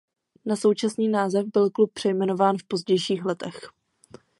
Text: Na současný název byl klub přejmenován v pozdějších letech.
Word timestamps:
Na 0.45 0.55
současný 0.55 1.07
název 1.09 1.45
byl 1.53 1.69
klub 1.69 1.91
přejmenován 1.93 2.57
v 2.57 2.63
pozdějších 2.67 3.25
letech. 3.25 3.55